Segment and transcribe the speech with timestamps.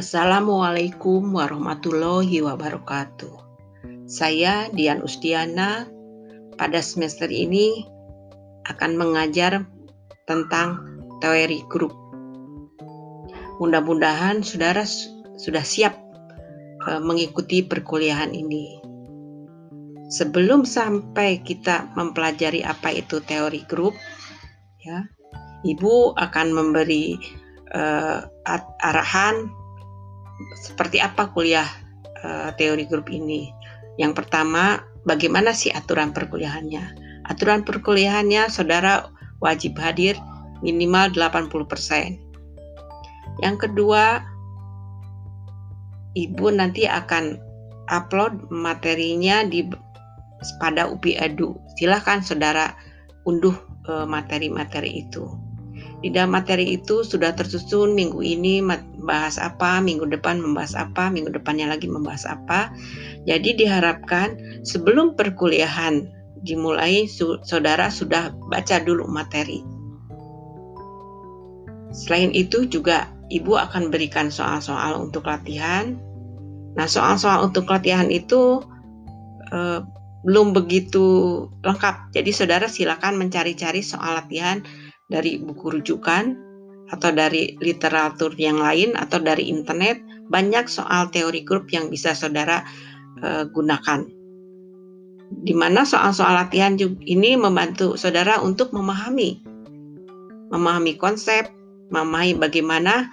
[0.00, 3.36] Assalamualaikum warahmatullahi wabarakatuh.
[4.08, 5.92] Saya Dian Ustiana
[6.56, 7.84] pada semester ini
[8.64, 9.68] akan mengajar
[10.24, 10.88] tentang
[11.20, 11.92] teori grup.
[13.60, 14.88] Mudah-mudahan saudara
[15.36, 15.92] sudah siap
[16.88, 18.80] eh, mengikuti perkuliahan ini.
[20.08, 23.92] Sebelum sampai kita mempelajari apa itu teori grup,
[24.80, 25.04] ya,
[25.60, 27.20] Ibu akan memberi
[27.76, 28.24] uh,
[28.80, 29.59] arahan
[30.56, 31.66] seperti apa kuliah
[32.24, 33.50] uh, teori grup ini.
[34.00, 36.82] Yang pertama, bagaimana sih aturan perkuliahannya?
[37.28, 39.08] Aturan perkuliahannya saudara
[39.44, 40.16] wajib hadir
[40.64, 42.20] minimal 80%.
[43.40, 44.20] Yang kedua,
[46.16, 47.38] ibu nanti akan
[47.88, 49.66] upload materinya di
[50.60, 51.56] pada UPI Edu.
[51.76, 52.72] Silahkan saudara
[53.28, 53.56] unduh
[53.88, 55.28] eh, materi-materi itu.
[56.00, 61.28] Di dalam materi itu sudah tersusun minggu ini membahas apa, minggu depan membahas apa, minggu
[61.28, 62.72] depannya lagi membahas apa.
[63.28, 66.08] Jadi diharapkan sebelum perkuliahan
[66.40, 67.04] dimulai
[67.44, 69.60] saudara sudah baca dulu materi.
[71.92, 76.00] Selain itu juga ibu akan berikan soal-soal untuk latihan.
[76.80, 78.64] Nah, soal-soal untuk latihan itu
[79.52, 79.84] eh,
[80.24, 81.04] belum begitu
[81.60, 82.12] lengkap.
[82.16, 84.60] Jadi saudara silakan mencari-cari soal latihan
[85.10, 86.38] dari buku rujukan
[86.90, 92.62] atau dari literatur yang lain atau dari internet banyak soal teori grup yang bisa saudara
[93.22, 94.06] uh, gunakan.
[95.30, 96.74] Di mana soal-soal latihan
[97.06, 99.50] ini membantu saudara untuk memahami
[100.50, 101.46] memahami konsep,
[101.94, 103.06] memahami bagaimana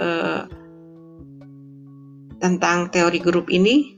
[0.00, 0.48] uh,
[2.40, 3.94] tentang teori grup ini.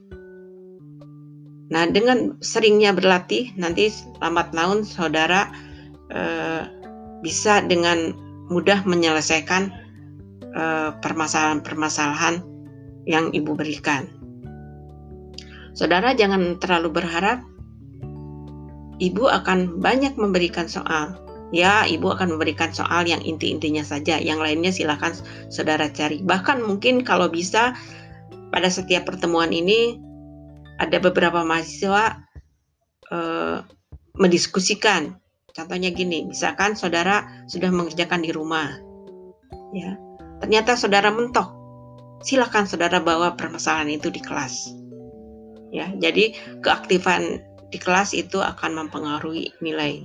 [1.71, 5.55] Nah, dengan seringnya berlatih, nanti lambat laun saudara
[6.11, 6.67] uh,
[7.21, 8.17] bisa dengan
[8.51, 9.71] mudah menyelesaikan
[10.57, 12.43] eh, permasalahan-permasalahan
[13.09, 14.09] yang ibu berikan.
[15.73, 17.41] Saudara jangan terlalu berharap
[19.01, 21.17] ibu akan banyak memberikan soal.
[21.51, 24.23] Ya, ibu akan memberikan soal yang inti-intinya saja.
[24.23, 25.19] Yang lainnya silahkan
[25.51, 26.23] saudara cari.
[26.23, 27.75] Bahkan mungkin kalau bisa
[28.55, 29.99] pada setiap pertemuan ini
[30.79, 32.23] ada beberapa mahasiswa
[33.11, 33.67] uh,
[34.15, 35.19] mendiskusikan
[35.61, 38.81] Contohnya gini, misalkan saudara sudah mengerjakan di rumah,
[39.77, 39.93] ya,
[40.41, 41.53] ternyata saudara mentok,
[42.25, 44.73] silakan saudara bawa permasalahan itu di kelas,
[45.69, 45.93] ya.
[46.01, 46.33] Jadi
[46.65, 50.01] keaktifan di kelas itu akan mempengaruhi nilai.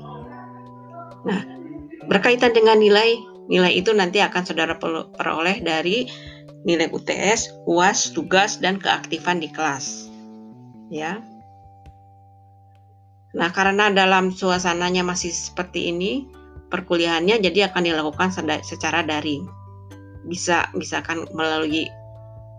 [1.24, 1.42] Nah,
[2.12, 3.16] berkaitan dengan nilai,
[3.48, 4.76] nilai itu nanti akan saudara
[5.16, 6.12] peroleh dari
[6.68, 10.12] nilai UTS, UAS, tugas, dan keaktifan di kelas,
[10.92, 11.24] ya.
[13.36, 16.24] Nah, karena dalam suasananya masih seperti ini,
[16.72, 18.32] perkuliahannya jadi akan dilakukan
[18.64, 19.44] secara daring.
[20.26, 21.92] Bisa misalkan melalui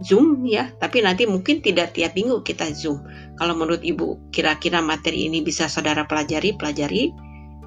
[0.04, 3.00] Zoom ya, tapi nanti mungkin tidak tiap minggu kita Zoom.
[3.40, 7.08] Kalau menurut Ibu kira-kira materi ini bisa saudara pelajari, pelajari.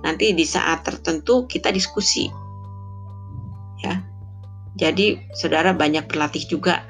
[0.05, 2.29] Nanti di saat tertentu kita diskusi.
[3.81, 4.05] Ya.
[4.77, 6.85] Jadi saudara banyak berlatih juga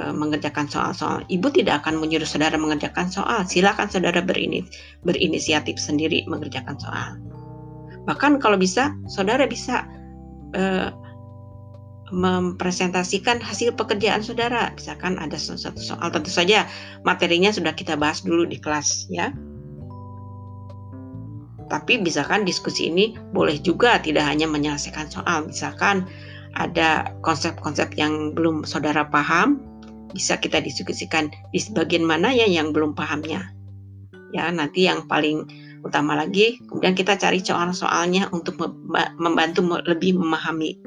[0.00, 1.20] mengerjakan soal-soal.
[1.28, 3.44] Ibu tidak akan menyuruh saudara mengerjakan soal.
[3.44, 4.64] Silakan saudara berini,
[5.04, 7.20] berinisiatif sendiri mengerjakan soal.
[8.08, 9.86] Bahkan kalau bisa, saudara bisa
[10.56, 10.90] e,
[12.10, 14.72] mempresentasikan hasil pekerjaan saudara.
[14.74, 16.66] Misalkan ada satu soal, tentu saja
[17.04, 19.30] materinya sudah kita bahas dulu di kelas, ya.
[21.70, 25.48] Tapi misalkan diskusi ini boleh juga tidak hanya menyelesaikan soal.
[25.48, 26.04] Misalkan
[26.52, 29.71] ada konsep-konsep yang belum saudara paham,
[30.12, 33.52] bisa kita diskusikan di sebagian mana ya yang belum pahamnya.
[34.32, 35.44] Ya, nanti yang paling
[35.82, 38.56] utama lagi, kemudian kita cari soal-soalnya untuk
[39.18, 40.78] membantu lebih memahami.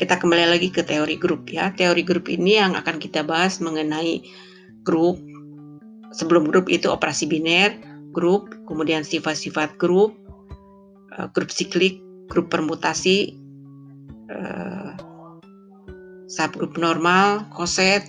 [0.00, 1.70] Kita kembali lagi ke teori grup ya.
[1.76, 4.24] Teori grup ini yang akan kita bahas mengenai
[4.80, 5.20] grup.
[6.10, 7.76] Sebelum grup itu operasi biner,
[8.10, 10.16] grup, kemudian sifat-sifat grup,
[11.14, 13.36] eh, grup siklik, grup permutasi,
[14.32, 14.79] eh,
[16.30, 18.06] subgrup normal, koset,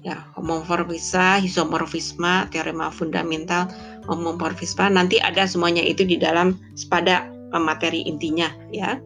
[0.00, 3.68] ya, homomorfisme, isomorfisme, teorema fundamental,
[4.08, 6.56] homomorfisme, nanti ada semuanya itu di dalam
[6.88, 8.96] pada materi intinya ya.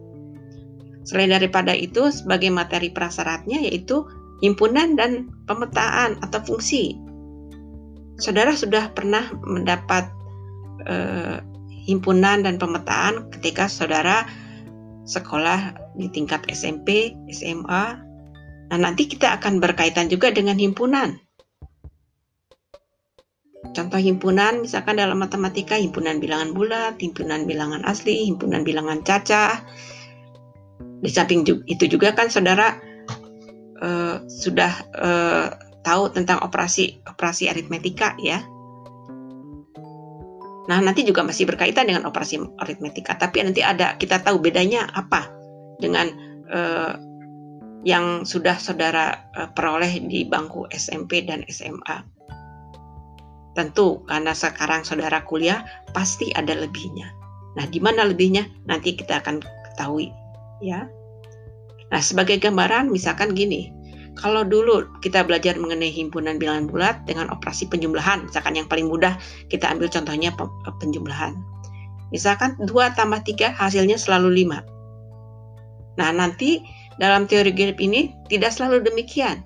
[1.03, 4.07] Selain daripada itu, sebagai materi prasyaratnya yaitu
[4.39, 6.95] himpunan dan pemetaan atau fungsi.
[8.23, 10.07] Saudara sudah pernah mendapat
[10.87, 11.43] eh,
[11.83, 14.23] himpunan dan pemetaan ketika saudara
[15.03, 17.99] sekolah di tingkat SMP, SMA,
[18.73, 21.13] Nah, nanti kita akan berkaitan juga dengan himpunan.
[23.69, 29.61] Contoh himpunan, misalkan dalam matematika, himpunan bilangan bulat, himpunan bilangan asli, himpunan bilangan cacah.
[31.05, 32.81] Di samping itu juga kan saudara
[33.77, 35.47] uh, sudah uh,
[35.85, 38.41] tahu tentang operasi operasi aritmetika ya.
[40.65, 45.29] Nah, nanti juga masih berkaitan dengan operasi aritmetika, tapi nanti ada kita tahu bedanya apa
[45.77, 46.09] dengan
[46.49, 47.12] uh,
[47.83, 52.03] yang sudah saudara uh, peroleh di bangku SMP dan SMA.
[53.53, 55.61] Tentu karena sekarang saudara kuliah
[55.93, 57.13] pasti ada lebihnya.
[57.53, 60.09] Nah, di mana lebihnya nanti kita akan ketahui
[60.63, 60.89] ya.
[61.93, 63.69] Nah, sebagai gambaran misalkan gini,
[64.17, 69.17] kalau dulu kita belajar mengenai himpunan bilangan bulat dengan operasi penjumlahan, misalkan yang paling mudah
[69.53, 70.33] kita ambil contohnya
[70.81, 71.37] penjumlahan.
[72.13, 74.61] Misalkan 2 tambah 3 hasilnya selalu 5.
[75.97, 76.61] Nah nanti
[76.97, 79.41] dalam teori genep ini tidak selalu demikian.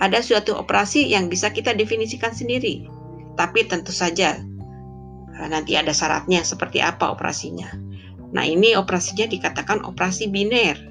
[0.00, 2.88] Ada suatu operasi yang bisa kita definisikan sendiri.
[3.36, 4.40] Tapi tentu saja
[5.36, 7.68] eh, nanti ada syaratnya seperti apa operasinya.
[8.30, 10.90] Nah ini operasinya dikatakan operasi biner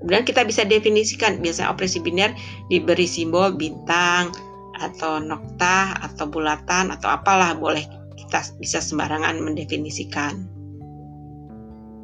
[0.00, 2.32] Kemudian kita bisa definisikan biasanya operasi biner
[2.72, 4.32] diberi simbol bintang
[4.80, 7.84] atau nokta atau bulatan atau apalah boleh
[8.16, 10.48] kita bisa sembarangan mendefinisikan.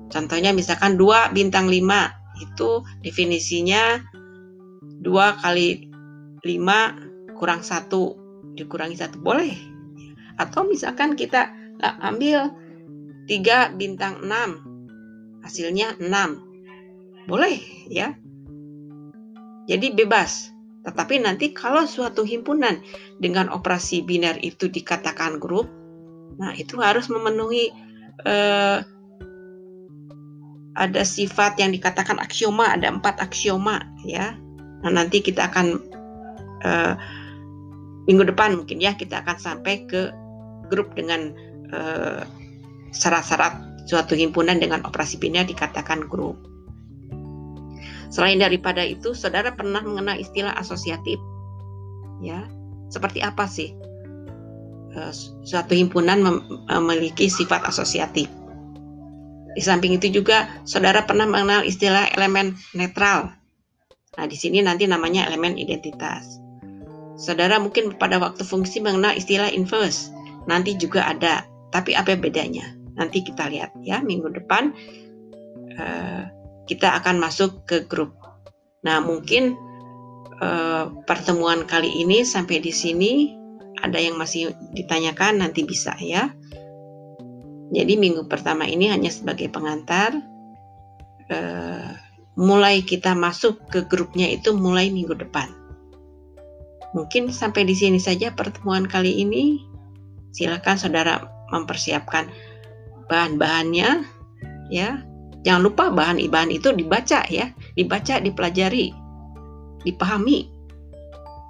[0.06, 2.70] Contohnya misalkan 2 bintang 5 itu
[3.03, 4.03] definisinya
[5.03, 5.91] 2 kali
[6.44, 9.53] 5 kurang 1 dikurangi 1 boleh.
[10.37, 11.53] Atau misalkan kita
[12.00, 12.53] ambil
[13.26, 17.59] 3 bintang 6 hasilnya 6 boleh
[17.91, 18.14] ya.
[19.67, 20.55] Jadi bebas.
[20.87, 22.79] Tetapi nanti kalau suatu himpunan
[23.19, 25.67] dengan operasi biner itu dikatakan grup,
[26.38, 27.75] nah itu harus memenuhi
[28.23, 28.79] eh,
[30.76, 34.37] ada sifat yang dikatakan aksioma, ada empat aksioma ya.
[34.84, 35.81] Nah nanti kita akan
[36.62, 36.94] eh,
[38.05, 40.12] minggu depan mungkin ya kita akan sampai ke
[40.69, 41.32] grup dengan
[41.73, 42.23] eh,
[42.93, 46.37] syarat-syarat suatu himpunan dengan operasi biner dikatakan grup.
[48.12, 51.19] Selain daripada itu, saudara pernah mengenal istilah asosiatif.
[52.23, 52.46] Ya,
[52.93, 53.73] seperti apa sih
[54.93, 56.20] eh, suatu himpunan
[56.69, 58.28] memiliki sifat asosiatif?
[59.56, 63.32] Di samping itu juga saudara pernah mengenal istilah elemen netral.
[64.20, 66.37] Nah, di sini nanti namanya elemen identitas.
[67.17, 70.12] Saudara mungkin pada waktu fungsi mengenal istilah inverse.
[70.44, 72.76] Nanti juga ada, tapi apa bedanya?
[73.00, 74.76] Nanti kita lihat ya minggu depan.
[75.76, 76.29] Uh,
[76.69, 78.12] kita akan masuk ke grup.
[78.85, 79.56] Nah, mungkin
[80.44, 83.32] uh, pertemuan kali ini sampai di sini
[83.81, 86.32] ada yang masih ditanyakan nanti bisa ya.
[87.76, 90.17] Jadi minggu pertama ini hanya sebagai pengantar.
[91.26, 91.93] Uh,
[92.38, 95.52] mulai kita masuk ke grupnya itu mulai minggu depan.
[96.96, 99.61] Mungkin sampai di sini saja pertemuan kali ini.
[100.32, 101.20] Silakan saudara
[101.52, 102.28] mempersiapkan
[103.08, 104.05] bahan-bahannya
[104.73, 105.00] ya
[105.46, 108.90] Jangan lupa bahan-bahan itu dibaca ya, dibaca, dipelajari,
[109.87, 110.50] dipahami.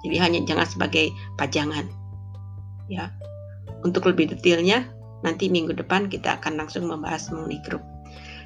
[0.05, 1.89] Jadi hanya jangan sebagai pajangan.
[2.93, 3.09] Ya.
[3.81, 4.85] Untuk lebih detailnya
[5.25, 7.83] nanti minggu depan kita akan langsung membahas mengenai grup.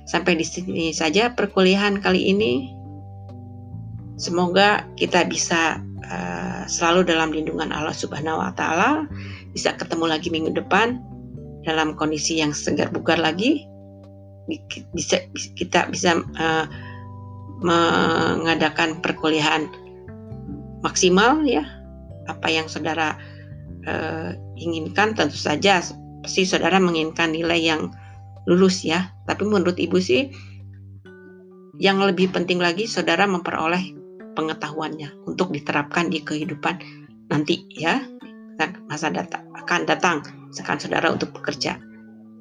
[0.08, 2.72] Sampai di sini saja perkuliahan kali ini.
[4.22, 9.10] Semoga kita bisa uh, selalu dalam lindungan Allah Subhanahu wa taala,
[9.52, 11.02] bisa ketemu lagi minggu depan
[11.66, 13.66] dalam kondisi yang segar bugar lagi
[14.92, 15.22] bisa
[15.56, 16.66] kita bisa uh,
[17.62, 19.70] mengadakan perkuliahan
[20.82, 21.62] maksimal ya
[22.26, 23.14] apa yang saudara
[23.86, 25.86] uh, inginkan tentu saja
[26.22, 27.94] pasti saudara menginginkan nilai yang
[28.50, 30.30] lulus ya tapi menurut ibu sih
[31.82, 33.98] yang lebih penting lagi saudara memperoleh
[34.38, 36.78] pengetahuannya untuk diterapkan di kehidupan
[37.30, 38.02] nanti ya
[38.86, 40.18] masa datang akan datang
[40.54, 41.82] sekarang saudara untuk bekerja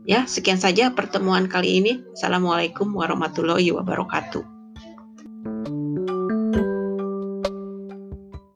[0.09, 2.03] Ya, sekian saja pertemuan kali ini.
[2.17, 4.43] Assalamualaikum warahmatullahi wabarakatuh.